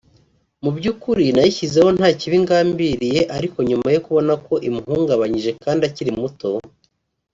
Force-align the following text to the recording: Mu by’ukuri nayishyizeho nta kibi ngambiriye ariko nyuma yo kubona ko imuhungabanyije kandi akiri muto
Mu 0.63 0.69
by’ukuri 0.77 1.23
nayishyizeho 1.35 1.89
nta 1.97 2.09
kibi 2.19 2.37
ngambiriye 2.43 3.21
ariko 3.37 3.57
nyuma 3.69 3.87
yo 3.95 4.01
kubona 4.05 4.33
ko 4.45 4.53
imuhungabanyije 4.69 5.51
kandi 5.63 5.81
akiri 5.89 6.11
muto 6.21 6.49